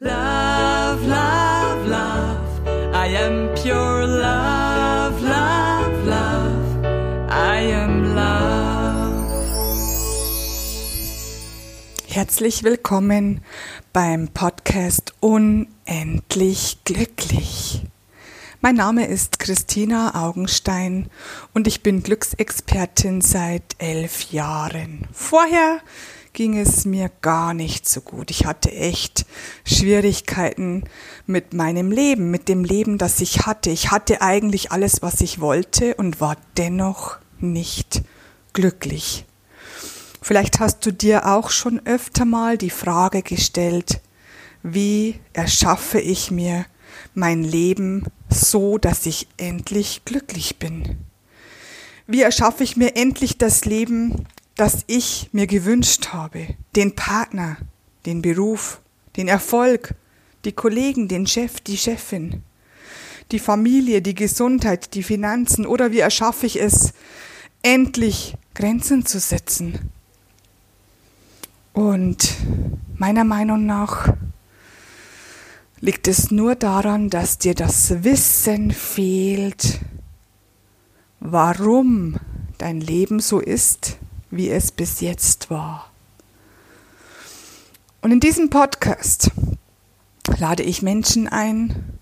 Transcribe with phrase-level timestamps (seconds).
[0.00, 2.94] Love, love, love.
[2.94, 6.84] I am pure love, love, love.
[7.28, 9.26] I am love.
[12.06, 13.40] Herzlich willkommen
[13.92, 17.82] beim Podcast Unendlich Glücklich.
[18.60, 21.10] Mein Name ist Christina Augenstein
[21.54, 25.08] und ich bin Glücksexpertin seit elf Jahren.
[25.12, 25.80] Vorher
[26.38, 28.30] ging es mir gar nicht so gut.
[28.30, 29.26] Ich hatte echt
[29.64, 30.84] Schwierigkeiten
[31.26, 33.70] mit meinem Leben, mit dem Leben, das ich hatte.
[33.70, 38.02] Ich hatte eigentlich alles, was ich wollte und war dennoch nicht
[38.52, 39.24] glücklich.
[40.22, 44.00] Vielleicht hast du dir auch schon öfter mal die Frage gestellt,
[44.62, 46.66] wie erschaffe ich mir
[47.14, 50.98] mein Leben so, dass ich endlich glücklich bin?
[52.06, 54.24] Wie erschaffe ich mir endlich das Leben,
[54.58, 57.58] das ich mir gewünscht habe, den Partner,
[58.06, 58.80] den Beruf,
[59.16, 59.94] den Erfolg,
[60.44, 62.42] die Kollegen, den Chef, die Chefin,
[63.30, 66.92] die Familie, die Gesundheit, die Finanzen oder wie erschaffe ich es,
[67.62, 69.90] endlich Grenzen zu setzen?
[71.72, 72.34] Und
[72.96, 74.12] meiner Meinung nach
[75.80, 79.78] liegt es nur daran, dass dir das Wissen fehlt,
[81.20, 82.16] warum
[82.58, 83.98] dein Leben so ist,
[84.30, 85.90] wie es bis jetzt war.
[88.00, 89.30] Und in diesem Podcast
[90.38, 91.98] lade ich Menschen ein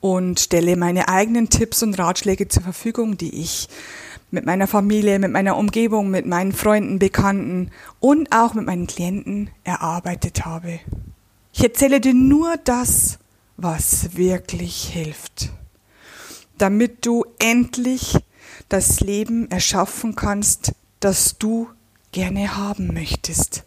[0.00, 3.68] und stelle meine eigenen Tipps und Ratschläge zur Verfügung, die ich
[4.30, 9.50] mit meiner Familie, mit meiner Umgebung, mit meinen Freunden, Bekannten und auch mit meinen Klienten
[9.62, 10.80] erarbeitet habe.
[11.52, 13.18] Ich erzähle dir nur das,
[13.56, 15.50] was wirklich hilft,
[16.56, 18.16] damit du endlich
[18.68, 21.68] das Leben erschaffen kannst, das du
[22.12, 23.64] gerne haben möchtest.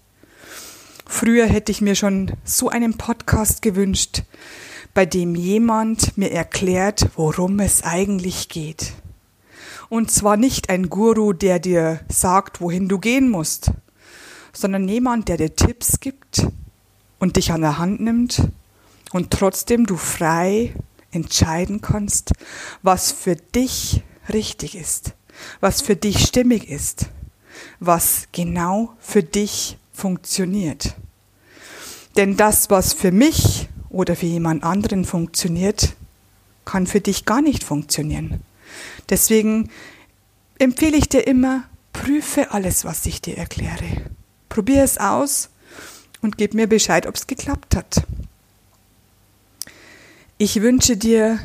[1.06, 4.24] Früher hätte ich mir schon so einen Podcast gewünscht,
[4.94, 8.94] bei dem jemand mir erklärt, worum es eigentlich geht.
[9.90, 13.72] Und zwar nicht ein Guru, der dir sagt, wohin du gehen musst,
[14.54, 16.48] sondern jemand, der dir Tipps gibt
[17.20, 18.48] und dich an der Hand nimmt
[19.12, 20.74] und trotzdem du frei
[21.12, 22.32] entscheiden kannst,
[22.82, 25.14] was für dich richtig ist,
[25.60, 27.10] was für dich stimmig ist
[27.80, 30.96] was genau für dich funktioniert.
[32.16, 35.96] Denn das, was für mich oder für jemand anderen funktioniert,
[36.64, 38.42] kann für dich gar nicht funktionieren.
[39.10, 39.70] Deswegen
[40.58, 43.86] empfehle ich dir immer, prüfe alles, was ich dir erkläre.
[44.50, 45.50] Probier es aus
[46.22, 48.04] und gib mir Bescheid, ob es geklappt hat.
[50.38, 51.40] Ich wünsche dir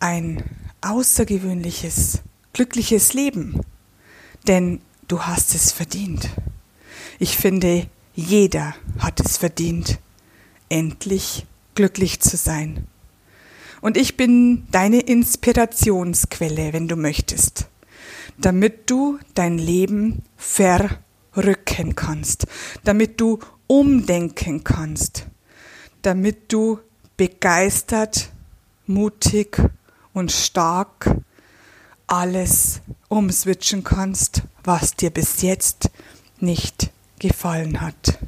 [0.00, 0.42] ein
[0.80, 2.22] außergewöhnliches,
[2.52, 3.60] glückliches Leben,
[4.48, 6.28] denn du hast es verdient.
[7.18, 9.98] Ich finde, jeder hat es verdient,
[10.68, 12.86] endlich glücklich zu sein.
[13.80, 17.66] Und ich bin deine Inspirationsquelle, wenn du möchtest,
[18.38, 22.46] damit du dein Leben verrücken kannst,
[22.84, 25.26] damit du umdenken kannst,
[26.02, 26.78] damit du
[27.16, 28.30] begeistert,
[28.86, 29.58] mutig
[30.12, 31.16] und stark
[32.12, 35.90] alles umswitchen kannst, was dir bis jetzt
[36.40, 38.18] nicht gefallen hat.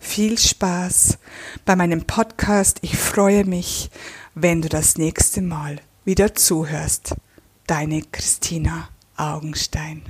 [0.00, 1.18] Viel Spaß
[1.64, 2.78] bei meinem Podcast.
[2.82, 3.90] Ich freue mich,
[4.34, 7.14] wenn du das nächste Mal wieder zuhörst.
[7.68, 10.02] Deine Christina Augenstein.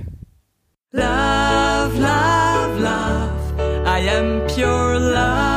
[0.91, 3.85] Love, love, love.
[3.85, 5.48] I am pure love.